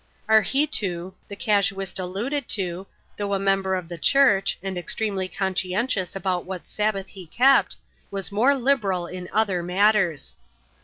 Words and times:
Arheetoo, 0.27 1.13
the 1.27 1.35
casuist 1.35 1.99
alluded 1.99 2.49
to, 2.49 2.87
though 3.17 3.35
a 3.35 3.37
member 3.39 3.75
of 3.75 3.87
the 3.87 3.99
church, 3.99 4.57
and 4.63 4.75
extremely 4.75 5.27
conscientious 5.27 6.15
about 6.15 6.43
what 6.43 6.67
Sabbath 6.67 7.09
he 7.09 7.27
kept, 7.27 7.75
was 8.09 8.31
more 8.31 8.55
liberal 8.55 9.05
in 9.05 9.29
other 9.31 9.61
matters. 9.61 10.37